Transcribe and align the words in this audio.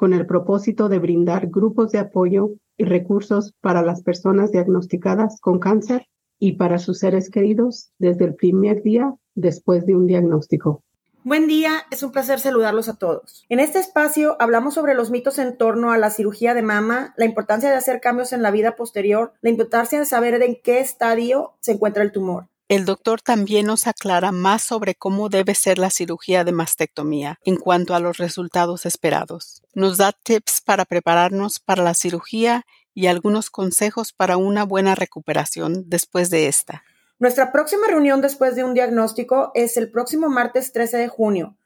con 0.00 0.14
el 0.14 0.24
propósito 0.24 0.88
de 0.88 0.98
brindar 0.98 1.48
grupos 1.48 1.92
de 1.92 1.98
apoyo 1.98 2.52
y 2.78 2.84
recursos 2.84 3.52
para 3.60 3.82
las 3.82 4.02
personas 4.02 4.50
diagnosticadas 4.50 5.38
con 5.42 5.58
cáncer 5.58 6.06
y 6.38 6.52
para 6.52 6.78
sus 6.78 7.00
seres 7.00 7.28
queridos 7.28 7.92
desde 7.98 8.24
el 8.24 8.34
primer 8.34 8.82
día 8.82 9.14
después 9.34 9.84
de 9.84 9.94
un 9.94 10.06
diagnóstico. 10.06 10.82
Buen 11.22 11.46
día, 11.46 11.82
es 11.90 12.02
un 12.02 12.12
placer 12.12 12.40
saludarlos 12.40 12.88
a 12.88 12.96
todos. 12.96 13.44
En 13.50 13.60
este 13.60 13.78
espacio 13.78 14.38
hablamos 14.40 14.72
sobre 14.72 14.94
los 14.94 15.10
mitos 15.10 15.38
en 15.38 15.58
torno 15.58 15.92
a 15.92 15.98
la 15.98 16.08
cirugía 16.08 16.54
de 16.54 16.62
mama, 16.62 17.12
la 17.18 17.26
importancia 17.26 17.68
de 17.68 17.76
hacer 17.76 18.00
cambios 18.00 18.32
en 18.32 18.40
la 18.40 18.50
vida 18.50 18.76
posterior, 18.76 19.34
la 19.42 19.50
importancia 19.50 19.98
de 19.98 20.06
saber 20.06 20.42
en 20.42 20.56
qué 20.64 20.80
estadio 20.80 21.52
se 21.60 21.72
encuentra 21.72 22.02
el 22.02 22.10
tumor. 22.10 22.46
El 22.70 22.84
doctor 22.84 23.20
también 23.20 23.66
nos 23.66 23.88
aclara 23.88 24.30
más 24.30 24.62
sobre 24.62 24.94
cómo 24.94 25.28
debe 25.28 25.56
ser 25.56 25.80
la 25.80 25.90
cirugía 25.90 26.44
de 26.44 26.52
mastectomía 26.52 27.40
en 27.44 27.56
cuanto 27.56 27.96
a 27.96 27.98
los 27.98 28.18
resultados 28.18 28.86
esperados. 28.86 29.64
Nos 29.74 29.98
da 29.98 30.12
tips 30.12 30.60
para 30.60 30.84
prepararnos 30.84 31.58
para 31.58 31.82
la 31.82 31.94
cirugía 31.94 32.64
y 32.94 33.08
algunos 33.08 33.50
consejos 33.50 34.12
para 34.12 34.36
una 34.36 34.62
buena 34.62 34.94
recuperación 34.94 35.82
después 35.88 36.30
de 36.30 36.46
esta. 36.46 36.84
Nuestra 37.18 37.50
próxima 37.50 37.88
reunión 37.88 38.20
después 38.20 38.54
de 38.54 38.62
un 38.62 38.74
diagnóstico 38.74 39.50
es 39.54 39.76
el 39.76 39.90
próximo 39.90 40.28
martes 40.28 40.70
13 40.70 40.96
de 40.96 41.08
junio. 41.08 41.56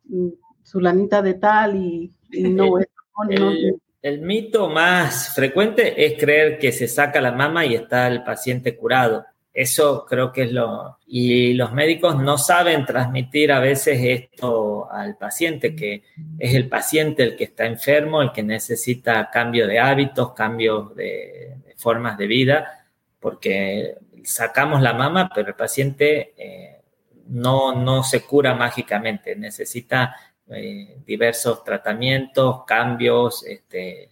mm, 0.05 0.29
su 0.63 0.79
lanita 0.79 1.23
de 1.23 1.35
tal 1.35 1.75
y, 1.75 2.15
no 2.31 2.79
es... 2.79 2.87
El 3.29 3.81
mito 4.21 4.69
más 4.69 5.35
frecuente 5.35 6.05
es 6.05 6.21
creer 6.21 6.59
que 6.59 6.73
se 6.73 6.89
saca 6.89 7.23
la 7.23 7.33
mama 7.33 7.65
y 7.65 7.75
está 7.75 8.07
el 8.07 8.23
paciente 8.23 8.77
curado. 8.77 9.25
Eso 9.55 10.05
creo 10.05 10.33
que 10.33 10.43
es 10.43 10.53
lo... 10.53 10.99
Y 11.07 11.55
los 11.55 11.73
médicos 11.73 12.21
no 12.21 12.37
saben 12.37 12.85
transmitir 12.85 13.51
a 13.53 13.61
veces 13.61 13.99
esto 14.03 14.91
al 14.91 15.17
paciente, 15.17 15.75
que 15.75 16.03
es 16.39 16.55
el 16.55 16.69
paciente 16.69 17.23
el 17.23 17.37
que 17.37 17.45
está 17.45 17.65
enfermo, 17.65 18.21
el 18.21 18.33
que 18.33 18.43
necesita 18.43 19.31
cambio 19.31 19.67
de 19.67 19.79
hábitos, 19.79 20.35
cambios 20.35 20.95
de, 20.97 21.55
formas 21.77 22.19
de 22.19 22.27
vida, 22.27 22.87
porque 23.21 23.95
sacamos 24.25 24.83
la 24.83 24.93
mama, 24.93 25.31
pero 25.35 25.49
el 25.49 25.55
paciente 25.55 26.35
eh, 26.37 26.81
no, 27.29 27.75
no 27.75 28.03
se 28.03 28.23
cura 28.23 28.55
mágicamente, 28.55 29.37
necesita 29.37 30.15
eh, 30.49 30.99
diversos 31.07 31.65
tratamientos, 31.65 32.65
cambios. 32.67 33.45
Este, 33.47 34.11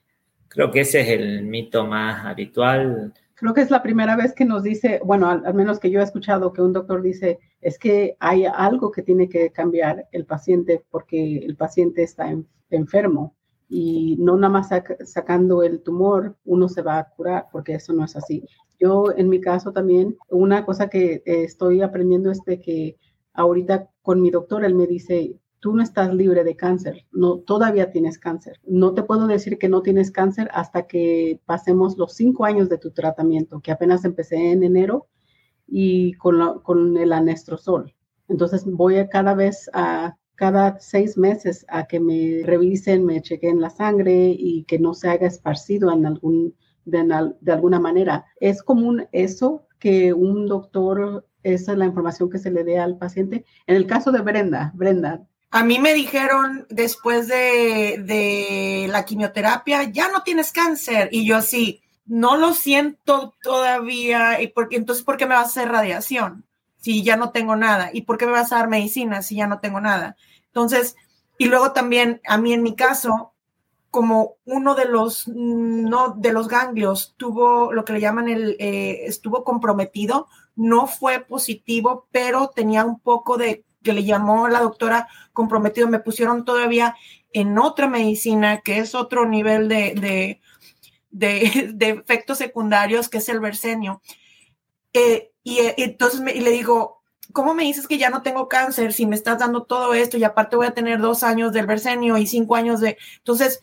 creo 0.49 0.71
que 0.71 0.81
ese 0.81 1.01
es 1.01 1.09
el 1.09 1.43
mito 1.45 1.87
más 1.87 2.25
habitual. 2.25 3.13
Creo 3.35 3.55
que 3.55 3.63
es 3.63 3.71
la 3.71 3.83
primera 3.83 4.17
vez 4.17 4.35
que 4.35 4.45
nos 4.45 4.63
dice, 4.63 5.01
bueno, 5.05 5.29
al, 5.29 5.55
menos 5.55 5.81
que 5.81 5.91
yo 5.91 6.01
he 6.01 6.05
escuchado 6.05 6.53
que 6.53 6.63
un 6.63 6.73
doctor 6.73 7.03
dice, 7.03 7.41
es 7.61 7.79
que 7.79 8.17
hay 8.21 8.45
algo 8.47 8.93
que 8.93 9.03
tiene 9.03 9.29
que 9.29 9.51
cambiar 9.51 10.07
el 10.13 10.27
paciente 10.27 10.85
porque 10.91 11.39
el 11.39 11.57
paciente 11.57 12.03
está 12.03 12.33
enfermo 12.71 13.35
y 13.69 14.17
no 14.21 14.37
nada 14.37 14.53
más 14.53 14.69
sacando 15.05 15.63
el 15.63 15.83
tumor 15.83 16.37
uno 16.45 16.69
se 16.69 16.83
va 16.83 16.99
a 16.99 17.09
curar, 17.09 17.49
porque 17.51 17.75
eso 17.75 17.93
no 17.93 18.05
es 18.05 18.15
así. 18.15 18.47
Yo 18.79 19.07
en 19.17 19.29
mi 19.29 19.41
caso 19.41 19.73
también, 19.73 20.17
una 20.29 20.65
cosa 20.65 20.89
que 20.89 21.23
estoy 21.25 21.83
aprendiendo 21.83 22.31
es 22.31 22.41
que 22.45 22.97
ahorita 23.33 23.89
con 24.03 24.21
mi 24.21 24.31
doctor, 24.31 24.65
él 24.65 24.75
me 24.75 24.87
dice, 24.87 25.35
tú 25.63 25.73
no 25.77 25.83
estás 25.83 26.13
libre 26.13 26.43
de 26.43 26.57
cáncer, 26.57 27.07
no, 27.13 27.39
todavía 27.39 27.93
tienes 27.93 28.19
cáncer. 28.19 28.61
No 28.67 28.95
te 28.95 29.05
puedo 29.05 29.29
decir 29.29 29.59
que 29.59 29.69
no 29.69 29.81
tienes 29.81 30.11
cáncer 30.11 30.49
hasta 30.53 30.89
que 30.89 31.41
pasemos 31.47 31.97
los 31.97 32.15
cinco 32.15 32.45
años 32.45 32.69
de 32.69 32.79
tu 32.79 32.91
tratamiento, 32.91 33.61
que 33.61 33.71
apenas 33.71 34.05
empecé 34.05 34.51
en 34.51 34.65
enero 34.65 35.07
y 35.69 36.15
con, 36.15 36.61
con 36.63 36.97
el 36.97 37.13
anestrozol. 37.13 37.95
Entonces 38.27 38.65
voy 38.67 39.09
cada 39.09 39.35
vez 39.35 39.71
a 39.73 40.17
cada 40.35 40.81
seis 40.81 41.17
meses 41.17 41.65
a 41.69 41.87
que 41.87 42.01
me 42.01 42.41
revisen, 42.43 43.05
me 43.05 43.23
chequen 43.23 43.61
la 43.61 43.71
sangre 43.71 44.35
y 44.37 44.65
que 44.65 44.81
no 44.81 44.95
se 44.95 45.11
haga 45.11 45.29
esparcido 45.29 45.93
en 45.93 46.07
algún, 46.07 46.57
de, 46.85 47.31
de 47.41 47.53
alguna 47.53 47.79
manera. 47.79 48.25
Es 48.41 48.65
común 48.65 49.07
eso 49.13 49.69
que 49.79 50.13
un 50.13 50.47
doctor, 50.47 51.25
esa 51.45 51.71
es 51.71 51.79
la 51.79 51.87
información 51.87 52.31
que 52.31 52.39
se 52.39 52.51
le 52.51 52.65
dé 52.65 52.81
al 52.81 52.99
paciente. 52.99 53.45
En 53.69 53.77
el 53.77 53.87
caso 53.87 54.11
de 54.11 54.23
Brenda, 54.23 54.73
Brenda, 54.75 55.25
a 55.55 55.65
mí 55.65 55.79
me 55.79 55.93
dijeron 55.93 56.67
después 56.71 57.29
de, 57.29 58.87
la 58.89 59.05
quimioterapia, 59.05 59.85
ya 59.85 60.11
no 60.11 60.23
tienes 60.23 60.51
cáncer. 60.51 61.11
Y 61.13 61.27
yo 61.27 61.37
así, 61.37 61.83
no 62.07 62.39
lo 62.39 62.55
siento 62.55 63.35
todavía. 63.43 64.41
¿Y 64.41 64.49
porque 64.49 64.77
entonces 64.77 65.05
por 65.05 65.19
qué 65.19 65.27
me 65.27 65.35
vas 65.35 65.45
a 65.45 65.61
hacer 65.61 65.69
radiación 65.69 66.47
si 66.79 67.03
ya 67.03 67.19
no 67.19 67.33
tengo 67.33 67.55
nada? 67.55 67.91
¿Y 67.93 68.03
por 68.03 68.17
qué 68.17 68.25
me 68.25 68.33
vas 68.33 68.51
a 68.51 68.57
dar 68.57 68.69
medicina 68.69 69.21
si 69.21 69.37
ya 69.37 69.47
no 69.47 69.61
tengo 69.61 69.79
nada? 69.79 70.17
Entonces, 70.47 70.97
y 71.37 71.45
luego 71.45 71.73
también 71.73 72.23
a 72.27 72.39
mí 72.39 72.55
en 72.55 72.63
mi 72.63 72.75
caso, 72.75 73.35
como 73.91 74.37
uno 74.47 74.75
de 74.75 74.87
los, 74.87 75.29
no, 75.29 76.15
de 76.17 76.33
los 76.33 76.49
ganglios 76.49 77.13
tuvo 77.19 77.75
lo 77.75 77.85
que 77.85 77.93
le 77.93 78.01
llaman 78.01 78.29
el, 78.29 78.57
eh, 78.59 79.03
estuvo 79.05 79.45
comprometido, 79.45 80.29
no 80.57 80.87
fue 80.87 81.21
positivo, 81.21 82.07
pero 82.11 82.49
tenía 82.49 82.87
un 82.87 83.01
poco 83.01 83.37
de 83.37 83.67
que 83.83 83.93
le 83.93 84.05
llamó 84.05 84.49
la 84.49 84.61
doctora 84.61 85.09
comprometido, 85.33 85.89
me 85.89 85.99
pusieron 85.99 86.45
todavía 86.45 86.97
en 87.33 87.59
otra 87.59 87.89
medicina, 87.89 88.61
que 88.61 88.79
es 88.79 88.95
otro 88.95 89.27
nivel 89.27 89.69
de, 89.69 90.41
de, 91.11 91.43
efectos 91.81 92.39
secundarios, 92.39 93.09
que 93.09 93.19
es 93.19 93.29
el 93.29 93.41
versenio. 93.41 94.03
Eh, 94.93 95.33
y, 95.43 95.59
eh, 95.61 95.75
entonces 95.79 96.21
le 96.21 96.51
digo, 96.51 97.03
¿cómo 97.33 97.55
me 97.55 97.65
dices 97.65 97.89
que 97.89 97.99
ya 97.99 98.11
no 98.11 98.23
tengo 98.23 98.49
cáncer 98.49 98.93
si 98.93 99.07
me 99.07 99.17
estás 99.17 99.39
dando 99.39 99.65
todo 99.65 99.95
esto 99.95 100.17
y 100.17 100.25
aparte 100.25 100.57
voy 100.57 100.67
a 100.67 100.75
tener 100.75 101.01
dos 101.01 101.23
años 101.23 101.53
del 101.53 101.67
versenio 101.67 102.19
y 102.19 102.27
cinco 102.27 102.57
años 102.57 102.81
de... 102.81 102.99
Entonces, 103.19 103.63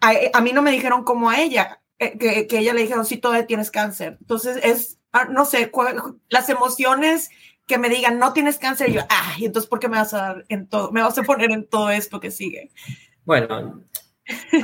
a, 0.00 0.40
mí 0.40 0.52
no 0.52 0.62
me 0.62 0.70
dijeron 0.70 1.04
como 1.04 1.30
a 1.30 1.40
ella, 1.40 1.82
eh, 1.98 2.16
que, 2.18 2.46
que, 2.46 2.58
ella 2.58 2.72
le 2.72 2.82
dijeron, 2.82 3.04
sí, 3.04 3.18
todavía 3.18 3.46
tienes 3.46 3.70
cáncer. 3.70 4.16
Entonces, 4.20 4.58
es, 4.62 4.98
ah, 5.12 5.26
no 5.26 5.44
sé, 5.44 5.70
las 6.28 6.48
emociones 6.48 7.30
que 7.70 7.78
me 7.78 7.88
digan, 7.88 8.18
no 8.18 8.32
tienes 8.32 8.58
cáncer, 8.58 8.88
y 8.88 8.94
yo, 8.94 9.02
ah, 9.08 9.34
y 9.38 9.44
entonces, 9.44 9.70
¿por 9.70 9.78
qué 9.78 9.88
me 9.88 9.96
vas 9.96 10.12
a 10.12 10.18
dar 10.18 10.44
en 10.48 10.66
todo, 10.66 10.90
me 10.90 11.02
vas 11.02 11.16
a 11.16 11.22
poner 11.22 11.52
en 11.52 11.68
todo 11.68 11.88
esto 11.90 12.18
que 12.18 12.32
sigue? 12.32 12.72
Bueno, 13.24 13.84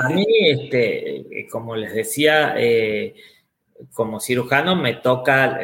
a 0.00 0.08
mí, 0.08 0.26
este, 0.40 1.46
como 1.48 1.76
les 1.76 1.94
decía, 1.94 2.54
eh, 2.56 3.14
como 3.94 4.18
cirujano 4.18 4.74
me 4.74 4.94
toca 4.94 5.60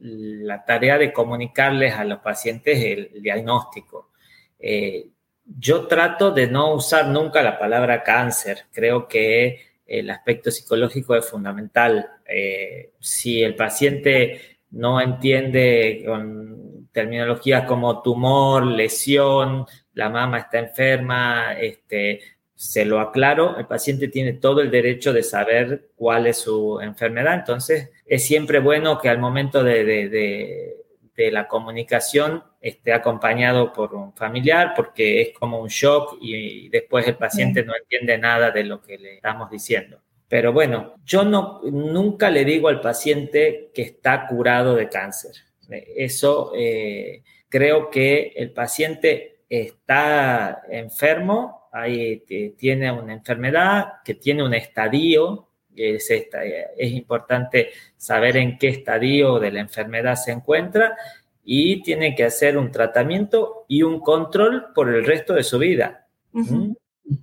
la 0.00 0.64
tarea 0.64 0.98
de 0.98 1.12
comunicarles 1.12 1.94
a 1.94 2.04
los 2.04 2.18
pacientes 2.18 2.82
el, 2.82 3.22
diagnóstico. 3.22 4.10
Eh, 4.58 5.06
yo 5.44 5.86
trato 5.86 6.32
de 6.32 6.48
no 6.48 6.74
usar 6.74 7.06
nunca 7.06 7.42
la 7.42 7.60
palabra 7.60 8.02
cáncer. 8.02 8.66
Creo 8.72 9.06
que 9.06 9.60
el 9.86 10.10
aspecto 10.10 10.50
psicológico 10.50 11.14
es 11.14 11.28
fundamental. 11.28 12.10
Eh, 12.26 12.90
si 12.98 13.40
el 13.42 13.54
paciente 13.54 14.53
no 14.74 15.00
entiende 15.00 16.02
con 16.06 16.88
terminologías 16.92 17.64
como 17.64 18.02
tumor, 18.02 18.66
lesión, 18.66 19.66
la 19.94 20.08
mama 20.08 20.38
está 20.38 20.58
enferma, 20.58 21.54
este, 21.54 22.20
se 22.54 22.84
lo 22.84 23.00
aclaro, 23.00 23.56
el 23.58 23.66
paciente 23.66 24.08
tiene 24.08 24.34
todo 24.34 24.60
el 24.60 24.70
derecho 24.70 25.12
de 25.12 25.22
saber 25.22 25.90
cuál 25.96 26.26
es 26.26 26.38
su 26.38 26.80
enfermedad, 26.80 27.34
entonces 27.34 27.90
es 28.06 28.24
siempre 28.24 28.60
bueno 28.60 28.98
que 28.98 29.08
al 29.08 29.18
momento 29.18 29.62
de, 29.62 30.80
la 31.16 31.46
comunicación 31.46 32.42
esté 32.60 32.92
acompañado 32.92 33.72
por 33.72 33.94
un 33.94 34.12
familiar 34.14 34.72
porque 34.74 35.22
es 35.22 35.38
como 35.38 35.60
un 35.60 35.68
shock 35.68 36.18
y, 36.20 36.68
después 36.68 37.06
el 37.06 37.16
paciente 37.16 37.64
no 37.64 37.72
entiende 37.76 38.18
nada 38.18 38.50
de 38.50 38.64
lo 38.64 38.80
que 38.80 38.98
le 38.98 39.14
estamos 39.16 39.50
diciendo. 39.50 40.00
Pero 40.34 40.52
bueno, 40.52 40.94
yo 41.04 41.24
no, 41.24 41.60
nunca 41.62 42.28
le 42.28 42.44
digo 42.44 42.66
al 42.66 42.80
paciente 42.80 43.70
que 43.72 43.82
está 43.82 44.26
curado 44.26 44.74
de 44.74 44.88
cáncer. 44.88 45.30
Eso 45.70 46.50
eh, 46.56 47.22
creo 47.48 47.88
que 47.88 48.32
el 48.34 48.50
paciente 48.50 49.44
está 49.48 50.64
enfermo, 50.68 51.68
ahí 51.70 52.24
tiene 52.58 52.90
una 52.90 53.12
enfermedad, 53.12 54.02
que 54.04 54.14
tiene 54.14 54.42
un 54.42 54.54
estadio, 54.54 55.50
es, 55.76 56.10
es 56.10 56.90
importante 56.90 57.70
saber 57.96 58.36
en 58.36 58.58
qué 58.58 58.70
estadio 58.70 59.38
de 59.38 59.52
la 59.52 59.60
enfermedad 59.60 60.16
se 60.16 60.32
encuentra 60.32 60.96
y 61.44 61.80
tiene 61.80 62.16
que 62.16 62.24
hacer 62.24 62.58
un 62.58 62.72
tratamiento 62.72 63.66
y 63.68 63.84
un 63.84 64.00
control 64.00 64.72
por 64.74 64.92
el 64.92 65.04
resto 65.04 65.34
de 65.34 65.44
su 65.44 65.60
vida. 65.60 66.08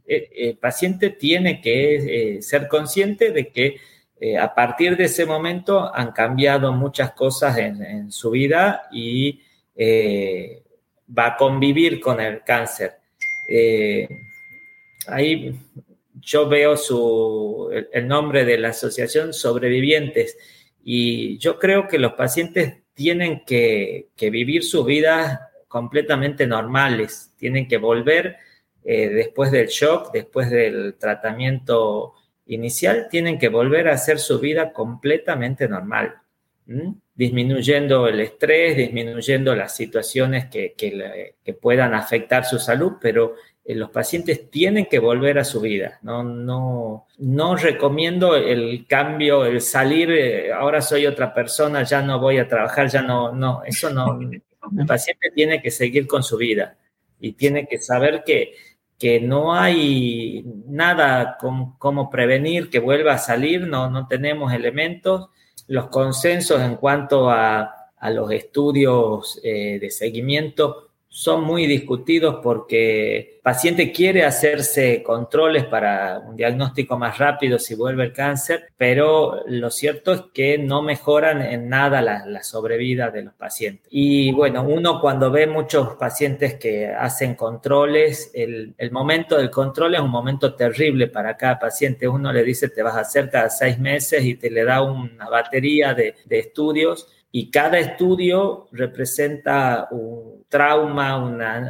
El 0.05 0.57
paciente 0.57 1.09
tiene 1.09 1.61
que 1.61 2.35
eh, 2.35 2.41
ser 2.41 2.67
consciente 2.67 3.31
de 3.31 3.49
que 3.49 3.77
eh, 4.19 4.37
a 4.37 4.53
partir 4.53 4.95
de 4.95 5.05
ese 5.05 5.25
momento 5.25 5.93
han 5.93 6.11
cambiado 6.11 6.71
muchas 6.73 7.13
cosas 7.13 7.57
en, 7.57 8.11
su 8.11 8.31
vida 8.31 8.83
y 8.91 9.39
va 11.17 11.25
a 11.27 11.37
convivir 11.37 11.99
con 11.99 12.21
el 12.21 12.43
cáncer. 12.43 12.93
ahí 15.07 15.55
yo 16.21 16.47
veo 16.47 16.77
su, 16.77 17.69
el, 17.91 18.07
nombre 18.07 18.45
de 18.45 18.57
la 18.57 18.69
asociación 18.69 19.33
Sobrevivientes 19.33 20.37
y 20.83 21.37
yo 21.39 21.57
creo 21.57 21.87
que 21.87 21.97
los 21.97 22.13
pacientes 22.13 22.77
tienen 22.93 23.43
que, 23.45 24.09
que 24.15 24.29
vivir 24.29 24.63
sus 24.63 24.85
vidas 24.85 25.39
completamente 25.67 26.45
normales, 26.45 27.33
tienen 27.37 27.67
que 27.67 27.77
volver 27.77 28.37
eh, 28.83 29.09
después 29.09 29.51
del 29.51 29.67
shock, 29.67 30.11
después 30.11 30.49
del 30.49 30.95
tratamiento 30.95 32.13
inicial, 32.47 33.07
tienen 33.09 33.37
que 33.37 33.49
volver 33.49 33.87
a 33.87 33.93
hacer 33.93 34.17
su 34.17 34.39
vida 34.39 34.73
completamente 34.73 35.67
normal, 35.67 36.15
disminuyendo 37.13 38.07
el 38.07 38.21
estrés, 38.21 38.77
disminuyendo 38.77 39.55
las 39.55 39.75
situaciones 39.75 40.45
que, 40.45 40.73
que, 40.75 41.53
puedan 41.53 41.93
afectar 41.93 42.45
su 42.45 42.57
salud, 42.57 42.93
pero 42.99 43.35
eh, 43.63 43.75
los 43.75 43.91
pacientes 43.91 44.49
tienen 44.49 44.87
que 44.87 44.99
volver 44.99 45.37
a 45.37 45.43
su 45.43 45.61
vida. 45.61 45.99
No, 46.01 46.23
no, 46.23 47.05
no 47.19 47.55
recomiendo 47.55 48.35
el 48.35 48.87
cambio, 48.87 49.45
el 49.45 49.61
salir, 49.61 50.11
eh, 50.11 50.51
ahora 50.51 50.81
soy 50.81 51.05
otra 51.05 51.33
persona, 51.33 51.83
ya 51.83 52.01
no 52.01 52.19
voy 52.19 52.39
a 52.39 52.47
trabajar, 52.47 52.87
ya 52.87 53.01
no, 53.03 53.31
no, 53.31 53.61
eso 53.63 53.91
no. 53.91 54.19
El 54.77 54.85
paciente 54.85 55.31
tiene 55.33 55.59
que 55.59 55.71
seguir 55.71 56.05
con 56.05 56.21
su 56.21 56.37
vida 56.37 56.77
y 57.21 57.33
tiene 57.33 57.67
que 57.67 57.79
saber 57.79 58.23
que 58.25 58.53
que 59.01 59.19
no 59.19 59.55
hay 59.55 60.45
nada 60.67 61.35
como, 61.39 62.07
prevenir 62.11 62.69
que 62.69 62.77
vuelva 62.77 63.13
a 63.13 63.17
salir, 63.17 63.65
no, 63.65 63.89
no 63.89 64.05
tenemos 64.05 64.53
elementos. 64.53 65.29
Los 65.65 65.87
consensos 65.87 66.61
en 66.61 66.75
cuanto 66.75 67.31
a, 67.31 67.89
los 68.11 68.31
estudios 68.31 69.39
eh, 69.43 69.79
de 69.79 69.89
seguimiento 69.89 70.90
son 71.13 71.43
muy 71.43 71.67
discutidos 71.67 72.37
porque 72.41 73.17
el 73.17 73.41
paciente 73.43 73.91
quiere 73.91 74.23
hacerse 74.23 75.03
controles 75.03 75.65
para 75.65 76.19
un 76.19 76.37
diagnóstico 76.37 76.97
más 76.97 77.17
rápido 77.17 77.59
si 77.59 77.75
vuelve 77.75 78.05
el 78.05 78.13
cáncer, 78.13 78.69
pero 78.77 79.43
lo 79.45 79.69
cierto 79.71 80.13
es 80.13 80.21
que 80.33 80.57
no 80.57 80.81
mejoran 80.81 81.41
en 81.41 81.67
nada 81.67 82.01
la, 82.01 82.43
sobrevida 82.43 83.11
de 83.11 83.23
los 83.23 83.33
pacientes. 83.33 83.87
Y 83.91 84.31
bueno, 84.31 84.63
uno 84.63 85.01
cuando 85.01 85.29
ve 85.29 85.47
muchos 85.47 85.97
pacientes 85.97 86.55
que 86.55 86.87
hacen 86.87 87.35
controles, 87.35 88.31
el, 88.33 88.73
momento 88.91 89.37
del 89.37 89.51
control 89.51 89.95
es 89.95 90.01
un 90.01 90.09
momento 90.09 90.55
terrible 90.55 91.07
para 91.07 91.35
cada 91.35 91.59
paciente. 91.59 92.07
Uno 92.07 92.31
le 92.31 92.41
dice 92.41 92.69
te 92.69 92.81
vas 92.81 92.95
a 92.95 93.01
hacer 93.01 93.29
cada 93.29 93.49
seis 93.49 93.77
meses 93.77 94.23
y 94.23 94.35
te 94.35 94.49
le 94.49 94.63
da 94.63 94.81
una 94.81 95.29
batería 95.29 95.93
de, 95.93 96.15
de 96.23 96.39
estudios 96.39 97.09
y 97.31 97.49
cada 97.49 97.79
estudio 97.79 98.67
representa 98.71 99.87
un 99.91 100.43
trauma, 100.49 101.17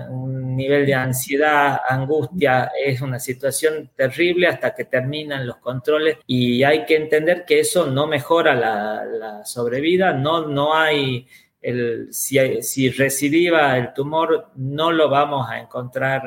un 0.10 0.56
nivel 0.56 0.88
de 0.88 0.96
ansiedad, 0.96 1.82
angustia, 1.88 2.72
es 2.84 3.00
una 3.02 3.20
situación 3.20 3.92
terrible 3.96 4.48
hasta 4.48 4.74
que 4.74 4.86
terminan 4.86 5.46
los 5.46 5.58
controles 5.58 6.18
y 6.26 6.64
hay 6.64 6.86
que 6.86 6.96
entender 6.96 7.46
que 7.46 7.60
eso 7.60 7.86
no 7.86 8.08
mejora 8.08 8.56
la, 8.56 9.46
sobrevida, 9.46 10.14
no, 10.14 10.48
no 10.48 10.76
hay, 10.76 11.28
el, 11.62 12.08
si, 12.12 12.62
si 12.64 12.90
recidiva 12.90 13.78
el 13.78 13.94
tumor, 13.94 14.50
no 14.56 14.92
lo 14.92 15.10
vamos 15.10 15.48
a 15.48 15.60
encontrar 15.60 16.24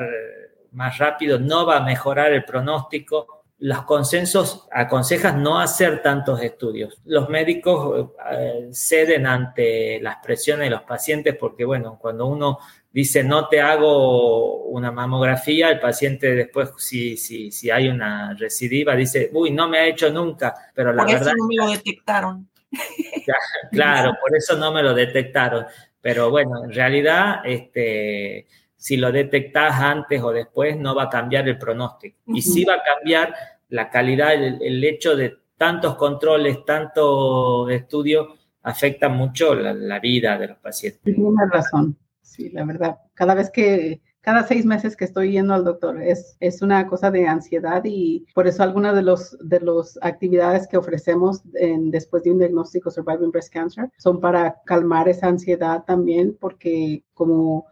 más 0.71 0.97
rápido, 0.97 1.39
no 1.39 1.65
va 1.65 1.77
a 1.77 1.85
mejorar 1.85 2.31
el 2.31 2.45
pronóstico, 2.45 3.34
los 3.59 3.83
consensos 3.83 4.67
aconsejan 4.71 5.41
no 5.41 5.59
hacer 5.59 6.01
tantos 6.01 6.41
estudios. 6.41 7.01
Los 7.05 7.29
médicos 7.29 8.09
eh, 8.31 8.69
ceden 8.71 9.25
ante 9.25 9.99
las 10.01 10.17
presiones 10.17 10.65
de 10.65 10.71
los 10.71 10.81
pacientes 10.83 11.35
porque, 11.39 11.63
bueno, 11.63 11.97
cuando 11.99 12.25
uno 12.25 12.59
dice 12.91 13.23
no 13.23 13.47
te 13.47 13.61
hago 13.61 14.65
una 14.65 14.91
mamografía, 14.91 15.69
el 15.69 15.79
paciente 15.79 16.35
después, 16.35 16.71
si, 16.77 17.15
si, 17.17 17.51
si 17.51 17.69
hay 17.69 17.87
una 17.87 18.33
recidiva, 18.33 18.95
dice, 18.95 19.29
uy, 19.33 19.51
no 19.51 19.69
me 19.69 19.79
ha 19.79 19.87
hecho 19.87 20.09
nunca, 20.09 20.53
pero 20.73 20.91
la 20.91 21.05
verdad... 21.05 21.19
Por 21.19 21.27
eso 21.27 21.35
no 21.37 21.47
me 21.47 21.55
lo 21.55 21.67
detectaron. 21.69 22.49
claro, 23.71 24.15
por 24.21 24.35
eso 24.35 24.57
no 24.57 24.73
me 24.73 24.83
lo 24.83 24.93
detectaron. 24.93 25.65
Pero 26.01 26.29
bueno, 26.29 26.65
en 26.65 26.71
realidad, 26.71 27.41
este 27.45 28.47
si 28.85 28.97
lo 28.97 29.11
detectas 29.11 29.81
antes 29.81 30.21
o 30.21 30.31
después, 30.31 30.77
no 30.77 30.93
va 30.93 31.05
a 31.05 31.09
cambiar 31.09 31.49
el 31.49 31.57
pronóstico. 31.57 32.19
Y 32.27 32.43
sí 32.43 32.63
va 32.65 32.75
a 32.75 32.83
cambiar 32.83 33.33
la 33.69 33.89
calidad, 33.89 34.35
el, 34.35 34.83
hecho 34.83 35.15
de 35.15 35.39
tantos 35.57 35.95
controles, 35.95 36.63
tanto 36.65 37.67
estudio, 37.67 38.35
afecta 38.61 39.09
mucho 39.09 39.55
la, 39.55 39.99
vida 39.99 40.37
de 40.37 40.49
los 40.49 40.57
pacientes. 40.59 41.01
Tienes 41.01 41.49
razón, 41.51 41.97
sí, 42.21 42.51
la 42.51 42.63
verdad. 42.63 42.97
Cada 43.15 43.33
vez 43.33 43.49
que, 43.49 44.01
cada 44.21 44.43
seis 44.43 44.67
meses 44.67 44.95
que 44.95 45.05
estoy 45.05 45.31
yendo 45.31 45.55
al 45.55 45.63
doctor, 45.63 45.99
es, 46.03 46.37
es 46.39 46.61
una 46.61 46.85
cosa 46.85 47.09
de 47.09 47.27
ansiedad 47.27 47.81
y 47.85 48.27
por 48.35 48.45
eso 48.45 48.61
algunas 48.61 48.95
de 48.95 49.01
los 49.01 49.35
de 49.39 49.61
las 49.61 49.97
actividades 50.03 50.67
que 50.67 50.77
ofrecemos 50.77 51.41
en, 51.55 51.89
después 51.89 52.21
de 52.21 52.33
un 52.33 52.37
diagnóstico 52.37 52.91
Surviving 52.91 53.31
Breast 53.31 53.51
Cancer 53.51 53.89
son 53.97 54.19
para 54.19 54.57
calmar 54.67 55.09
esa 55.09 55.25
ansiedad 55.25 55.83
también, 55.87 56.37
porque 56.39 57.03
como 57.15 57.65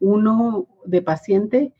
uno 0.00 0.66
de 0.84 1.02
paciente, 1.02 1.74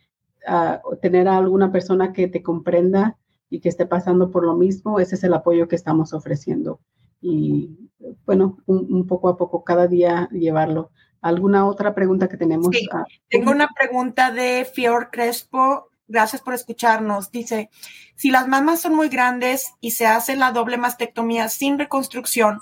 tener 1.02 1.28
a 1.28 1.36
alguna 1.36 1.72
persona 1.72 2.12
que 2.12 2.28
te 2.28 2.42
comprenda 2.42 3.16
y 3.50 3.60
que 3.60 3.68
esté 3.68 3.86
pasando 3.86 4.30
por 4.30 4.44
lo 4.44 4.54
mismo, 4.54 5.00
ese 5.00 5.14
es 5.14 5.24
el 5.24 5.34
apoyo 5.34 5.68
que 5.68 5.76
estamos 5.76 6.12
ofreciendo. 6.12 6.80
Y 7.20 7.90
bueno, 8.26 8.58
un, 8.66 9.06
poco 9.06 9.28
a 9.28 9.36
poco, 9.36 9.64
cada 9.64 9.86
día 9.86 10.28
llevarlo. 10.30 10.90
¿Alguna 11.20 11.66
otra 11.66 11.94
pregunta 11.94 12.28
que 12.28 12.36
tenemos? 12.36 12.68
Sí, 12.72 12.88
tengo 13.28 13.50
una 13.50 13.68
pregunta 13.68 14.30
de 14.30 14.64
Fior 14.64 15.10
Crespo. 15.10 15.90
Gracias 16.06 16.40
por 16.40 16.54
escucharnos. 16.54 17.32
Dice, 17.32 17.70
si 18.14 18.30
las 18.30 18.46
mamas 18.46 18.80
son 18.80 18.94
muy 18.94 19.08
grandes 19.08 19.72
y 19.80 19.90
se 19.90 20.06
hace 20.06 20.36
la 20.36 20.52
doble 20.52 20.78
mastectomía 20.78 21.48
sin 21.48 21.78
reconstrucción, 21.78 22.60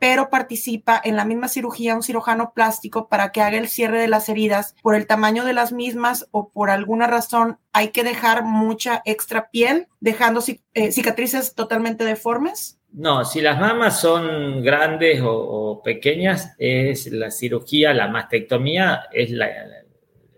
pero 0.00 0.30
participa 0.30 1.00
en 1.02 1.16
la 1.16 1.24
misma 1.24 1.48
cirugía 1.48 1.94
un 1.94 2.02
cirujano 2.02 2.52
plástico 2.52 3.08
para 3.08 3.32
que 3.32 3.40
haga 3.40 3.58
el 3.58 3.68
cierre 3.68 4.00
de 4.00 4.08
las 4.08 4.28
heridas 4.28 4.74
por 4.82 4.94
el 4.94 5.06
tamaño 5.06 5.44
de 5.44 5.52
las 5.52 5.72
mismas 5.72 6.28
o 6.30 6.50
por 6.50 6.70
alguna 6.70 7.06
razón 7.06 7.58
hay 7.72 7.88
que 7.88 8.04
dejar 8.04 8.44
mucha 8.44 9.02
extra 9.04 9.50
piel, 9.50 9.88
dejando 10.00 10.42
eh, 10.74 10.92
cicatrices 10.92 11.54
totalmente 11.54 12.04
deformes? 12.04 12.78
No, 12.90 13.24
si 13.24 13.40
las 13.40 13.60
mamas 13.60 14.00
son 14.00 14.62
grandes 14.62 15.20
o, 15.22 15.82
pequeñas, 15.84 16.54
es 16.58 17.06
la 17.12 17.30
cirugía, 17.30 17.92
la 17.92 18.08
mastectomía, 18.08 19.04
es 19.12 19.30
la, 19.30 19.48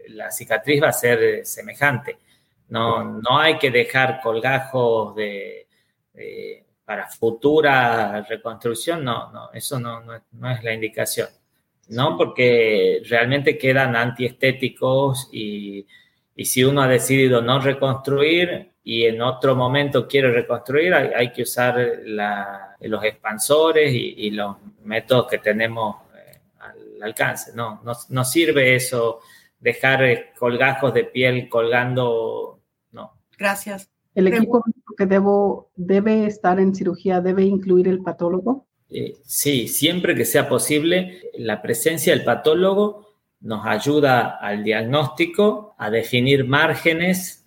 la 0.08 0.30
cicatriz 0.30 0.82
va 0.82 0.88
a 0.88 0.92
ser 0.92 1.46
semejante. 1.46 2.18
No, 2.68 3.04
no 3.04 3.38
hay 3.38 3.58
que 3.58 3.70
dejar 3.70 4.20
colgajos 4.20 5.14
de 5.14 5.68
para 6.90 7.06
futura 7.06 8.26
reconstrucción, 8.28 9.04
no, 9.04 9.30
no, 9.30 9.52
eso 9.52 9.78
no, 9.78 10.02
no, 10.02 10.50
es 10.50 10.64
la 10.64 10.74
indicación, 10.74 11.28
¿no? 11.90 12.16
Porque 12.16 13.00
realmente 13.08 13.56
quedan 13.56 13.94
antiestéticos 13.94 15.28
y, 15.30 15.86
y 16.34 16.44
si 16.44 16.64
uno 16.64 16.82
ha 16.82 16.88
decidido 16.88 17.42
no 17.42 17.60
reconstruir, 17.60 18.72
y 18.82 19.04
en 19.04 19.22
otro 19.22 19.54
momento 19.54 20.08
quiere 20.08 20.32
reconstruir, 20.32 20.92
hay, 20.92 21.30
que 21.30 21.42
usar 21.42 22.00
los 22.80 23.04
expansores 23.04 23.92
y, 23.94 24.32
los 24.32 24.56
métodos 24.82 25.28
que 25.28 25.38
tenemos 25.38 25.94
eh, 26.16 26.40
al 26.58 27.04
alcance. 27.04 27.52
No, 27.54 27.80
no, 28.08 28.24
sirve 28.24 28.74
eso, 28.74 29.20
dejar 29.60 30.32
colgajos 30.36 30.92
de 30.92 31.04
piel 31.04 31.48
colgando, 31.48 32.58
no. 32.90 33.12
Gracias. 33.38 33.88
¿El 34.12 34.26
equipo 34.26 34.64
que 34.96 35.06
debo, 35.06 35.70
debe 35.76 36.26
estar 36.26 36.60
en 36.60 36.74
cirugía 36.74 37.20
debe 37.20 37.44
incluir 37.44 37.88
el 37.88 38.02
patólogo? 38.02 38.66
Eh, 38.88 39.14
sí, 39.24 39.68
siempre 39.68 40.14
que 40.14 40.24
sea 40.24 40.48
posible, 40.48 41.30
la 41.38 41.62
presencia 41.62 42.14
del 42.14 42.24
patólogo 42.24 43.08
nos 43.40 43.64
ayuda 43.64 44.38
al 44.40 44.64
diagnóstico, 44.64 45.74
a 45.78 45.90
definir 45.90 46.44
márgenes, 46.44 47.40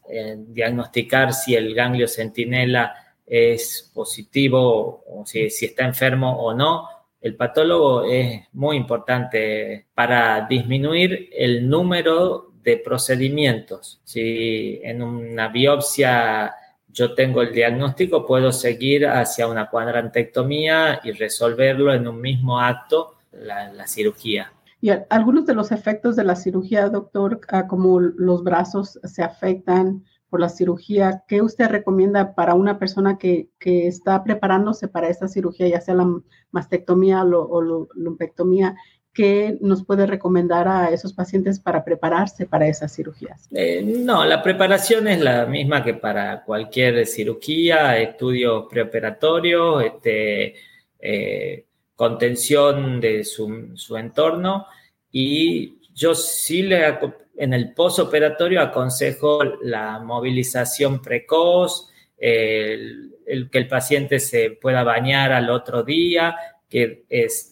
diagnosticar 0.48 1.34
si 1.34 1.56
el 1.56 1.74
ganglio 1.74 2.08
centinela 2.08 2.94
es 3.26 3.92
positivo 3.94 5.04
o 5.08 5.26
si, 5.26 5.46
está 5.46 5.86
enfermo 5.86 6.38
o 6.44 6.54
no. 6.54 6.88
El 7.22 7.36
patólogo 7.36 8.04
es 8.04 8.42
muy 8.54 8.76
importante 8.76 9.88
para 9.94 10.46
disminuir 10.48 11.30
el 11.32 11.68
número 11.70 12.52
de 12.62 12.78
procedimientos. 12.78 14.02
Si 14.04 14.80
en 14.84 15.02
una 15.02 15.48
biopsia 15.48 16.54
yo 16.94 17.14
tengo 17.16 17.42
el 17.42 17.52
diagnóstico, 17.52 18.26
puedo 18.26 18.52
seguir 18.52 19.06
hacia 19.08 19.48
una 19.48 19.70
cuadrantectomía 19.70 21.02
y 21.04 21.12
resolverlo 21.12 21.94
en 21.94 22.08
un 22.08 22.22
mismo 22.22 22.60
acto, 22.60 23.16
la 23.32 23.88
cirugía. 23.88 24.54
Y 24.84 24.90
algunos 25.10 25.46
de 25.46 25.54
los 25.54 25.72
efectos 25.72 26.18
de 26.18 26.26
la 26.26 26.36
cirugía, 26.36 26.90
doctor, 26.90 27.40
como 27.70 28.02
los 28.02 28.44
brazos 28.44 29.00
se 29.02 29.24
afectan 29.24 30.04
por 30.30 30.42
la 30.42 30.50
cirugía, 30.50 31.24
¿qué 31.26 31.42
usted 31.42 31.70
recomienda 31.70 32.36
para 32.36 32.54
una 32.54 32.78
persona 32.80 33.18
que, 33.18 33.48
está 33.62 34.22
preparándose 34.26 34.90
para 34.90 35.08
esta 35.08 35.30
cirugía, 35.30 35.70
ya 35.70 35.80
sea 35.80 35.96
la 35.96 36.14
mastectomía 36.52 37.24
o, 37.24 37.62
la 37.62 37.86
lumpectomía? 37.96 38.76
¿Qué 39.14 39.58
nos 39.62 39.86
puede 39.86 40.08
recomendar 40.08 40.68
a 40.68 40.90
esos 40.90 41.14
pacientes 41.14 41.60
para 41.60 41.86
prepararse 41.86 42.48
para 42.48 42.68
esas 42.68 42.96
cirugías? 42.96 43.48
Eh, 43.54 43.84
no, 43.84 44.26
la 44.26 44.42
preparación 44.42 45.08
es 45.08 45.22
la 45.22 45.46
misma 45.46 45.84
que 45.84 45.94
para 45.94 46.44
cualquier 46.44 47.06
cirugía, 47.06 48.00
estudios 48.00 48.66
preoperatorios, 48.68 49.84
este, 49.84 50.56
eh, 51.00 51.66
contención 51.96 53.00
de 53.00 53.24
su, 53.24 53.96
entorno 53.96 54.66
y 55.12 55.78
yo 55.94 56.16
sí 56.16 56.64
le, 56.64 56.98
en 57.38 57.54
el 57.54 57.72
posoperatorio 57.76 58.62
aconsejo 58.62 59.44
la 59.62 60.00
movilización 60.00 61.04
precoz, 61.04 61.92
que 62.18 63.60
el 63.60 63.68
paciente 63.68 64.20
se 64.20 64.52
pueda 64.52 64.84
bañar 64.84 65.34
al 65.34 65.50
otro 65.50 65.84
día, 65.84 66.36
que 66.74 67.06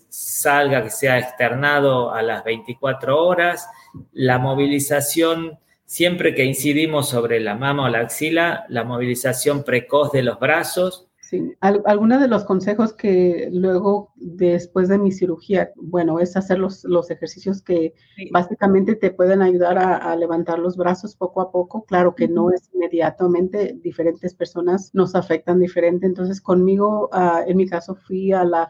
salga, 0.10 0.82
que 0.82 0.90
sea 0.90 1.20
externado 1.20 2.12
a 2.12 2.24
las 2.24 2.44
24 2.44 3.24
horas, 3.24 3.70
la 4.14 4.40
movilización, 4.40 5.60
siempre 5.86 6.34
que 6.34 6.44
incidimos 6.44 7.10
sobre 7.10 7.40
la 7.40 7.54
mama 7.54 7.86
o 7.86 7.90
la 7.90 8.00
axila, 8.00 8.66
la 8.68 8.84
movilización 8.84 9.64
precoz 9.64 10.12
de 10.12 10.24
los 10.24 10.40
brazos, 10.40 11.11
Sí, 11.32 11.56
algunos 11.62 12.20
de 12.20 12.28
los 12.28 12.44
consejos 12.44 12.92
que 12.92 13.48
luego, 13.54 14.12
después 14.18 14.90
de 14.90 14.98
mi 14.98 15.14
cirugía, 15.14 15.72
bueno, 15.78 16.20
es 16.20 16.36
hacer 16.36 16.60
los, 16.60 16.84
los 16.84 17.10
ejercicios 17.10 17.62
que 17.62 17.94
básicamente 18.34 18.96
te 18.96 19.12
pueden 19.12 19.42
ayudar 19.42 19.78
a, 19.78 20.14
levantar 20.18 20.60
los 20.60 20.76
brazos 20.76 21.16
poco 21.16 21.40
a 21.40 21.50
poco. 21.50 21.86
Claro 21.86 22.16
que 22.16 22.28
no 22.28 22.52
es 22.52 22.70
inmediatamente, 22.74 23.80
diferentes 23.82 24.36
personas 24.36 24.92
nos 24.94 25.16
afectan 25.16 25.62
diferente. 25.62 26.06
Entonces, 26.06 26.42
conmigo, 26.42 27.08
ah, 27.14 27.46
en 27.48 27.56
mi 27.56 27.66
caso, 27.66 27.96
fui 27.96 28.34
a 28.34 28.44
la 28.44 28.70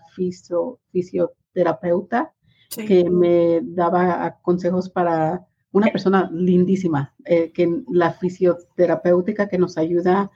fisioterapeuta 0.92 2.32
que 2.76 3.10
me 3.10 3.62
daba 3.64 4.38
consejos 4.44 4.88
para 4.88 5.48
una 5.72 5.88
persona 5.88 6.30
lindísima, 6.32 7.16
eh, 7.26 7.52
que 7.52 7.82
la 7.92 8.14
fisioterapéutica 8.14 9.50
que 9.50 9.58
nos 9.58 9.80
ayuda 9.80 10.22
a 10.22 10.32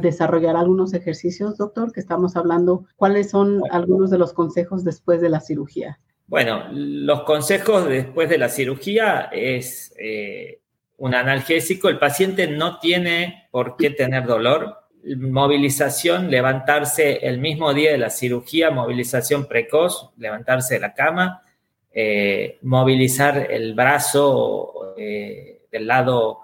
desarrollar 0.00 0.56
algunos 0.56 0.92
ejercicios, 0.94 1.56
doctor, 1.56 1.92
que 1.92 2.00
estamos 2.00 2.36
hablando. 2.36 2.86
¿Cuáles 2.96 3.30
son 3.30 3.62
algunos 3.70 4.10
de 4.10 4.18
los 4.18 4.32
consejos 4.32 4.84
después 4.84 5.20
de 5.20 5.28
la 5.28 5.40
cirugía? 5.40 5.98
Bueno, 6.26 6.66
los 6.72 7.22
consejos 7.22 7.88
después 7.88 8.28
de 8.28 8.38
la 8.38 8.50
cirugía 8.50 9.30
es 9.32 9.94
eh, 9.98 10.60
un 10.98 11.14
analgésico. 11.14 11.88
El 11.88 11.98
paciente 11.98 12.46
no 12.48 12.78
tiene 12.78 13.48
por 13.50 13.76
qué 13.76 13.90
tener 13.90 14.26
dolor. 14.26 14.76
Movilización, 15.16 16.30
levantarse 16.30 17.26
el 17.26 17.38
mismo 17.38 17.72
día 17.72 17.92
de 17.92 17.98
la 17.98 18.10
cirugía, 18.10 18.70
movilización 18.70 19.46
precoz, 19.46 20.10
levantarse 20.18 20.74
de 20.74 20.80
la 20.80 20.92
cama, 20.92 21.42
eh, 21.90 22.58
movilizar 22.62 23.50
el 23.50 23.74
brazo 23.74 24.94
eh, 24.98 25.62
del 25.72 25.86
lado 25.86 26.40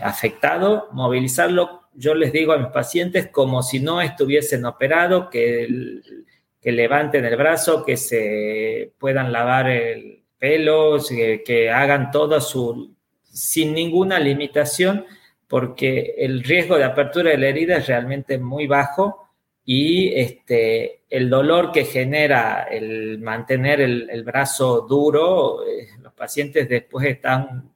afectado, 0.00 0.88
movilizarlo 0.92 1.86
yo 1.96 2.14
les 2.14 2.32
digo 2.32 2.52
a 2.52 2.58
mis 2.58 2.68
pacientes 2.68 3.28
como 3.28 3.62
si 3.62 3.80
no 3.80 4.00
estuviesen 4.00 4.64
operados, 4.64 5.28
que, 5.30 6.00
que 6.60 6.72
levanten 6.72 7.24
el 7.24 7.36
brazo, 7.36 7.84
que 7.84 7.96
se 7.96 8.92
puedan 8.98 9.32
lavar 9.32 9.68
el 9.68 10.22
pelo, 10.38 10.98
que, 11.44 11.70
hagan 11.70 12.10
todo 12.10 12.40
su, 12.40 12.94
sin 13.24 13.72
ninguna 13.72 14.18
limitación, 14.20 15.06
porque 15.48 16.14
el 16.18 16.42
riesgo 16.42 16.76
de 16.76 16.84
apertura 16.84 17.30
de 17.30 17.38
la 17.38 17.48
herida 17.48 17.76
es 17.78 17.86
realmente 17.86 18.38
muy 18.38 18.66
bajo 18.66 19.30
y 19.64 20.12
este, 20.14 21.02
el 21.08 21.30
dolor 21.30 21.72
que 21.72 21.84
genera 21.84 22.64
el 22.64 23.18
mantener 23.20 23.80
el, 23.80 24.22
brazo 24.22 24.82
duro, 24.82 25.66
eh, 25.66 25.88
los 26.02 26.12
pacientes 26.12 26.68
después 26.68 27.06
están, 27.06 27.72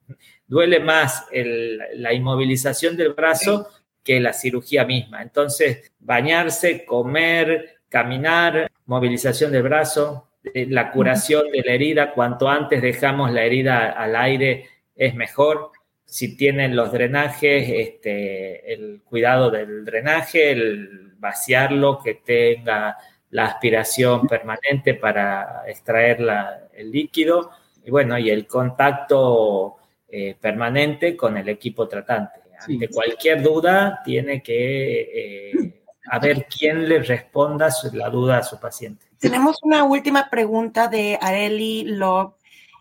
duele 0.51 0.81
más 0.81 1.27
la 1.33 2.13
inmovilización 2.13 2.97
del 2.97 3.13
brazo 3.13 3.69
que 4.03 4.19
la 4.19 4.33
cirugía 4.33 4.85
misma. 4.85 5.23
Entonces, 5.23 5.93
bañarse, 6.01 6.85
comer, 6.85 7.83
caminar, 7.89 8.69
movilización 8.87 9.53
del 9.53 9.63
brazo, 9.63 10.29
eh, 10.53 10.67
la 10.69 10.91
curación 10.91 11.53
de 11.53 11.63
la 11.63 11.73
herida, 11.73 12.13
cuanto 12.13 12.49
antes 12.49 12.83
dejamos 12.83 13.31
la 13.31 13.45
herida 13.45 13.91
al 13.91 14.17
aire 14.17 14.67
es 14.97 15.15
mejor. 15.15 15.71
Si 16.05 16.37
tienen 16.37 16.75
los 16.75 16.91
drenajes, 16.91 17.69
este, 17.69 18.73
el 18.73 19.03
cuidado 19.05 19.53
del 19.53 19.85
drenaje, 19.85 20.51
el 20.51 21.13
vaciarlo, 21.19 22.01
que 22.03 22.15
tenga 22.15 22.97
la 23.31 23.45
aspiración 23.45 24.27
permanente 24.27 24.95
para 24.95 25.63
extraer 25.69 26.19
el 26.75 26.91
líquido 26.91 27.53
y 27.85 27.91
bueno, 27.91 28.19
y 28.19 28.31
el 28.31 28.49
contacto 28.49 29.77
eh, 30.11 30.37
permanente 30.41 31.17
con 31.17 31.37
el 31.37 31.49
equipo 31.49 31.87
tratante. 31.89 32.41
Ante 32.61 32.89
cualquier 32.89 33.43
duda, 33.43 34.03
tiene 34.05 34.43
que 34.43 35.01
eh, 35.01 35.83
a 36.11 36.19
ver 36.19 36.47
quién 36.47 36.89
le 36.89 37.01
responda 37.01 37.69
la 37.93 38.11
duda 38.11 38.39
a 38.39 38.43
su 38.43 38.59
paciente. 38.59 39.07
Tenemos 39.19 39.57
una 39.63 39.85
última 39.85 40.29
pregunta 40.29 40.89
de 40.89 41.19
Areli 41.21 41.85
Love. 41.85 42.35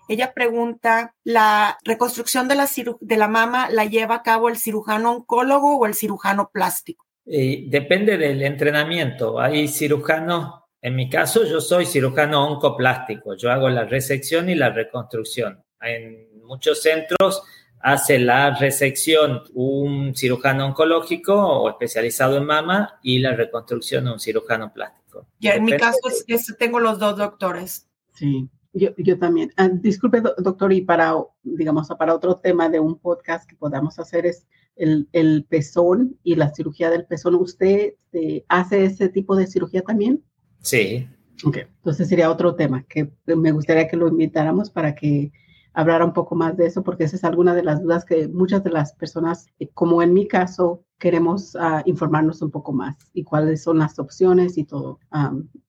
Ella 0.07 0.33
pregunta, 0.33 1.13
¿la 1.23 1.77
reconstrucción 1.83 2.47
de 2.47 2.55
la, 2.55 2.67
de 2.99 3.17
la 3.17 3.27
mama 3.27 3.69
la 3.69 3.85
lleva 3.85 4.15
a 4.15 4.23
cabo 4.23 4.49
el 4.49 4.57
cirujano 4.57 5.11
oncólogo 5.11 5.77
o 5.77 5.85
el 5.85 5.93
cirujano 5.93 6.49
plástico? 6.51 7.05
Eh, 7.25 7.65
depende 7.67 8.17
del 8.17 8.41
entrenamiento. 8.41 9.39
Hay 9.39 9.67
cirujanos, 9.67 10.63
en 10.81 10.95
mi 10.95 11.09
caso 11.09 11.45
yo 11.45 11.61
soy 11.61 11.85
cirujano 11.85 12.47
oncoplástico, 12.47 13.35
yo 13.35 13.51
hago 13.51 13.69
la 13.69 13.85
resección 13.85 14.49
y 14.49 14.55
la 14.55 14.71
reconstrucción. 14.71 15.63
En 15.79 16.28
muchos 16.49 16.81
centros 16.81 17.43
hace 17.79 18.19
la 18.19 18.57
resección 18.59 19.43
un 19.53 20.13
cirujano 20.15 20.65
oncológico 20.65 21.33
o 21.33 21.69
especializado 21.69 22.37
en 22.37 22.45
mama 22.45 22.99
y 23.01 23.19
la 23.19 23.35
reconstrucción 23.35 24.07
un 24.07 24.19
cirujano 24.19 24.73
plástico. 24.73 25.27
Ya, 25.39 25.53
en 25.53 25.63
mi 25.63 25.77
caso 25.77 25.99
es, 26.27 26.55
tengo 26.57 26.79
los 26.79 26.99
dos 26.99 27.15
doctores. 27.17 27.87
Sí, 28.13 28.49
yo, 28.73 28.89
yo 28.97 29.17
también. 29.17 29.51
Ah, 29.55 29.69
disculpe, 29.69 30.21
doctor, 30.21 30.73
y 30.73 30.81
para, 30.81 31.15
digamos, 31.43 31.87
para 31.97 32.13
otro 32.13 32.35
tema 32.37 32.67
de 32.67 32.79
un 32.79 32.97
podcast 32.97 33.49
que 33.49 33.55
podamos 33.55 33.97
hacer 33.97 34.25
es 34.25 34.45
el, 34.75 35.07
el 35.13 35.45
pezón 35.47 36.17
y 36.23 36.35
la 36.35 36.53
cirugía 36.53 36.89
del 36.89 37.05
pezón. 37.05 37.35
¿Usted 37.35 37.93
eh, 38.11 38.43
hace 38.49 38.85
ese 38.85 39.07
tipo 39.09 39.35
de 39.35 39.47
cirugía 39.47 39.81
también? 39.83 40.21
Sí. 40.61 41.07
Ok, 41.45 41.57
entonces 41.57 42.09
sería 42.09 42.29
otro 42.29 42.55
tema 42.55 42.83
que 42.83 43.09
me 43.25 43.53
gustaría 43.53 43.87
que 43.87 43.95
lo 43.95 44.09
invitáramos 44.09 44.69
para 44.69 44.93
que 44.93 45.31
hablar 45.73 46.03
un 46.03 46.13
poco 46.13 46.35
más 46.35 46.57
de 46.57 46.65
eso, 46.65 46.83
porque 46.83 47.03
esa 47.03 47.15
es 47.15 47.23
alguna 47.23 47.53
de 47.53 47.63
las 47.63 47.81
dudas 47.81 48.05
que 48.05 48.27
muchas 48.27 48.63
de 48.63 48.71
las 48.71 48.93
personas, 48.93 49.47
eh, 49.59 49.69
como 49.73 50.01
en 50.01 50.13
mi 50.13 50.27
caso, 50.27 50.83
queremos 50.97 51.55
ah, 51.59 51.81
informarnos 51.85 52.41
un 52.41 52.51
poco 52.51 52.73
más 52.73 52.97
y 53.13 53.23
cuáles 53.23 53.63
son 53.63 53.79
las 53.79 53.99
opciones 53.99 54.57
y 54.57 54.65
todo, 54.65 54.99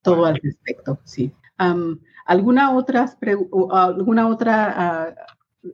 todo 0.02 0.24
al 0.24 0.40
respecto. 0.42 0.98
Sí. 1.04 1.32
¿Alguna 2.26 2.74
otra, 2.76 3.06
alguna 3.70 4.28
otra 4.28 4.74
ah, 4.76 5.14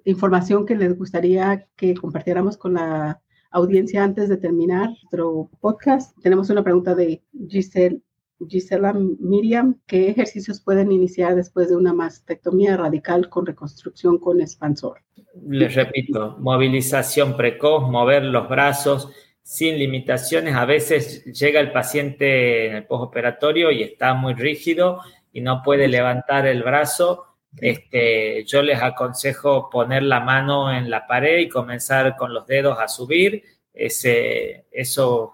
información 0.05 0.67
que 0.67 0.77
les 0.77 0.97
gustaría 0.99 1.67
que 1.77 1.95
compartiéramos 1.95 2.57
con 2.57 2.75
la 2.75 3.21
Audiencia, 3.57 4.05
antes 4.05 4.29
de 4.29 4.37
terminar 4.37 4.91
nuestro 4.91 5.49
podcast, 5.61 6.15
tenemos 6.21 6.51
una 6.51 6.63
pregunta 6.63 6.95
de 6.95 7.23
Giselle. 7.49 8.03
Gisela 8.49 8.93
Miriam, 8.93 9.81
¿qué 9.87 10.11
ejercicios 10.11 10.61
pueden 10.61 10.93
iniciar 10.93 11.35
después 11.35 11.69
de 11.69 11.77
una 11.77 11.93
mastectomía 11.93 12.77
radical 12.77 13.29
con 13.29 13.47
reconstrucción 13.47 14.19
con 14.19 14.41
expansor? 14.41 15.03
Les 15.49 15.75
repito, 15.75 16.37
movilización 16.39 17.37
precoz, 17.37 17.89
mover 17.91 18.25
los 18.25 18.49
brazos 18.49 19.11
sin 19.43 19.79
limitaciones. 19.79 20.55
A 20.55 20.65
veces 20.65 21.25
llega 21.25 21.61
el 21.61 21.73
paciente 21.73 22.67
en 22.67 22.77
el 22.77 22.87
postoperatorio 22.87 23.71
y 23.71 23.83
está 23.83 24.15
muy 24.15 24.35
rígido 24.35 25.01
y 25.33 25.41
no 25.41 25.63
puede 25.63 25.89
levantar 25.89 26.47
el 26.47 26.63
brazo 26.63 27.27
este, 27.59 28.45
yo 28.45 28.63
les 28.63 28.83
aconsejo 28.83 29.71
poner 29.71 30.03
la 30.03 30.21
mano 30.21 30.73
en 30.73 30.91
la 30.91 31.07
pared 31.07 31.39
y 31.39 31.49
comenzar 31.49 32.17
con 32.17 32.35
los 32.35 32.47
dedos 32.47 32.79
a 32.79 32.89
subir. 32.89 33.43
Ese, 33.73 34.67
eso 34.71 35.33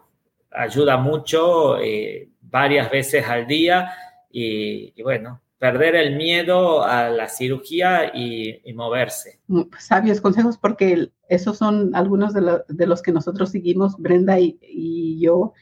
ayuda 0.51 0.97
mucho 0.97 1.79
eh, 1.81 2.29
varias 2.53 2.91
veces 2.91 3.27
al 3.27 3.47
día 3.47 3.93
y, 4.31 5.03
bueno, 5.03 5.41
perder 5.59 5.97
el 5.97 6.17
miedo 6.17 6.85
a 6.85 7.09
la 7.09 7.29
cirugía 7.29 8.13
y, 8.15 8.73
moverse. 8.75 9.41
Sabios 9.79 10.21
consejos 10.21 10.59
porque 10.59 11.11
esos 11.29 11.59
son 11.59 11.95
algunos 11.97 12.35
de, 12.35 12.87
los 12.87 13.03
que 13.03 13.13
nosotros 13.13 13.51
seguimos, 13.51 13.97
Brenda 13.97 14.39
y, 14.39 15.19
yo, 15.19 15.55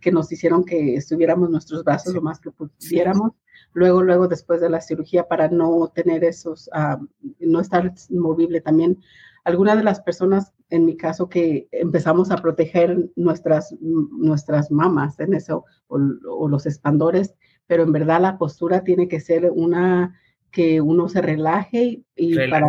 que 0.00 0.12
nos 0.12 0.32
hicieron 0.32 0.64
que 0.64 0.94
estuviéramos 0.94 1.50
nuestros 1.50 1.84
brazos 1.84 2.14
lo 2.14 2.22
más 2.22 2.40
que 2.40 2.50
pudiéramos 2.50 3.32
luego, 3.72 4.02
luego 4.02 4.26
después 4.26 4.60
de 4.60 4.70
la 4.70 4.80
cirugía 4.80 5.28
para 5.28 5.48
no 5.48 5.92
tener 5.94 6.24
esos, 6.24 6.70
ah, 6.72 6.98
no 7.40 7.60
estar 7.60 7.92
movible 8.10 8.60
también. 8.60 8.98
Algunas 9.44 9.76
de 9.76 9.84
las 9.84 10.00
personas, 10.00 10.52
en 10.70 10.84
mi 10.84 10.96
caso, 10.96 11.28
que 11.28 11.68
empezamos 11.70 12.30
a 12.30 12.36
proteger 12.36 13.10
nuestras, 13.16 13.74
nuestras 13.80 14.70
mamas 14.70 15.18
en 15.20 15.34
eso, 15.34 15.64
o, 15.86 15.98
los 15.98 16.66
expandores, 16.66 17.34
pero 17.66 17.82
en 17.82 17.92
verdad 17.92 18.20
la 18.20 18.38
postura 18.38 18.82
tiene 18.82 19.08
que 19.08 19.20
ser 19.20 19.50
una 19.50 20.18
que 20.50 20.80
uno 20.80 21.08
se 21.08 21.22
relaje 21.22 22.02
y 22.14 22.36
para... 22.48 22.68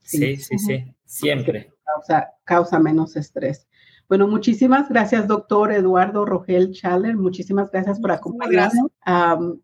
Sí, 0.00 0.36
sí, 0.36 0.58
sí, 0.58 0.84
siempre. 1.04 1.72
Causa, 1.84 2.30
causa 2.44 2.78
menos 2.78 3.16
estrés. 3.16 3.66
Bueno, 4.08 4.28
muchísimas 4.28 4.88
gracias, 4.88 5.26
doctor 5.26 5.72
Eduardo 5.72 6.24
Rogel 6.24 6.72
Chaler. 6.72 7.16
Muchísimas 7.16 7.70
gracias 7.70 7.98
por 7.98 8.12
acompañarnos. 8.12 8.90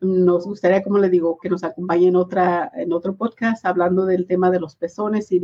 nos 0.01 0.45
gustaría, 0.45 0.83
como 0.83 0.99
le 0.99 1.09
digo, 1.09 1.39
que 1.41 1.49
nos 1.49 1.63
acompañe 1.63 2.09
en, 2.09 2.17
otra, 2.17 2.71
en 2.75 2.93
otro 2.93 3.15
podcast 3.15 3.65
hablando 3.65 4.05
del 4.05 4.27
tema 4.27 4.51
de 4.51 4.59
los 4.59 4.75
pezones 4.75 5.31
y 5.31 5.41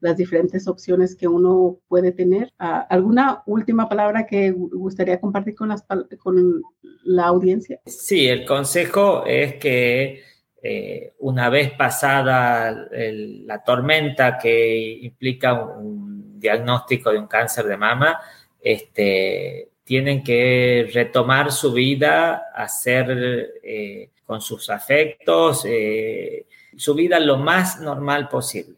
las 0.00 0.16
diferentes 0.16 0.66
opciones 0.66 1.14
que 1.14 1.28
uno 1.28 1.78
puede 1.86 2.10
tener. 2.10 2.52
Ah, 2.58 2.86
¿Alguna 2.90 3.42
última 3.46 3.88
palabra 3.88 4.26
que 4.26 4.50
gustaría 4.50 5.20
compartir 5.20 5.54
con, 5.54 5.68
las, 5.68 5.84
con 6.18 6.62
la 7.04 7.26
audiencia? 7.26 7.80
Sí, 7.86 8.26
el 8.26 8.44
consejo 8.44 9.24
es 9.26 9.56
que 9.56 10.22
eh, 10.62 11.14
una 11.20 11.48
vez 11.48 11.72
pasada 11.72 12.88
la 12.90 13.62
tormenta 13.62 14.36
que 14.38 14.98
implica 15.02 15.54
un 15.54 16.38
diagnóstico 16.40 17.10
de 17.10 17.18
un 17.18 17.26
cáncer 17.26 17.66
de 17.66 17.76
mama, 17.76 18.18
este, 18.62 19.70
tienen 19.84 20.22
que 20.22 20.88
retomar 20.92 21.50
su 21.50 21.72
vida, 21.72 22.50
hacer 22.54 23.54
eh, 23.62 24.10
con 24.24 24.40
sus 24.40 24.70
afectos, 24.70 25.64
eh, 25.66 26.46
su 26.76 26.94
vida 26.94 27.18
lo 27.18 27.38
más 27.38 27.80
normal 27.80 28.28
posible 28.28 28.76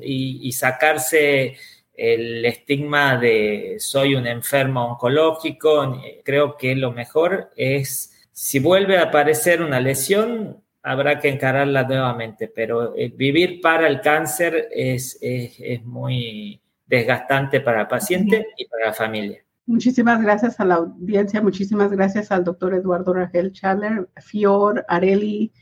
y, 0.00 0.52
sacarse 0.52 1.56
el 1.92 2.44
estigma 2.44 3.16
de 3.16 3.76
soy 3.78 4.14
un 4.14 4.26
enfermo 4.26 4.92
oncológico. 4.92 6.00
Creo 6.24 6.56
que 6.56 6.76
lo 6.76 6.92
mejor 6.92 7.50
es, 7.56 8.28
si 8.30 8.60
vuelve 8.60 8.98
a 8.98 9.04
aparecer 9.04 9.62
una 9.62 9.80
lesión, 9.80 10.62
habrá 10.82 11.18
que 11.18 11.28
encararla 11.28 11.82
nuevamente, 11.82 12.46
pero 12.46 12.96
eh, 12.96 13.12
vivir 13.14 13.60
para 13.60 13.88
el 13.88 14.00
cáncer 14.00 14.68
es, 14.70 15.18
es 15.20 15.84
muy 15.84 16.60
desgastante 16.88 17.60
para 17.60 17.82
el 17.82 17.86
paciente 17.86 18.46
y 18.56 18.66
para 18.66 18.86
la 18.86 18.92
familia. 18.92 19.44
Muchísimas 19.66 20.22
gracias 20.22 20.58
a 20.60 20.64
la 20.64 20.76
audiencia, 20.76 21.42
muchísimas 21.42 21.90
gracias 21.90 22.32
al 22.32 22.42
doctor 22.42 22.74
Eduardo 22.74 23.12
Rangel 23.12 23.52
Chandler, 23.52 24.08
Fior, 24.16 24.84
Areli, 24.88 25.52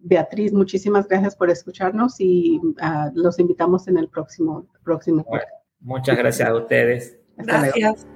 Beatriz, 0.00 0.52
muchísimas 0.52 1.06
gracias 1.06 1.36
por 1.36 1.48
escucharnos 1.48 2.16
y 2.18 2.60
ah, 2.80 3.10
los 3.14 3.38
invitamos 3.38 3.86
en 3.88 3.98
el 3.98 4.08
próximo 4.08 4.66
próximo. 4.82 5.24
muchas 5.80 6.16
gracias 6.16 6.48
a 6.48 6.54
ustedes. 6.54 7.18
gracias. 7.36 8.06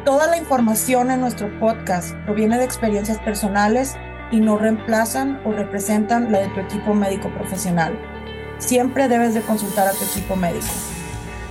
Toda 0.06 0.28
la 0.28 0.38
información 0.38 1.12
en 1.12 1.22
nuestro 1.22 1.50
podcast 1.60 2.16
proviene 2.26 2.60
de 2.60 2.64
experiencias 2.64 3.18
personales 3.20 3.98
y 4.32 4.40
no 4.40 4.58
reemplazan 4.58 5.42
o 5.46 5.52
representan 5.52 6.32
la 6.32 6.40
de 6.40 6.48
tu 6.50 6.60
equipo 6.60 6.94
médico 6.94 7.30
profesional. 7.30 7.98
Siempre 8.58 9.08
debes 9.08 9.34
de 9.34 9.42
consultar 9.42 9.88
a 9.88 9.92
tu 9.92 10.04
equipo 10.06 10.36
médico. 10.36 10.66